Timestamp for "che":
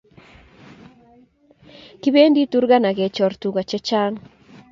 3.69-3.79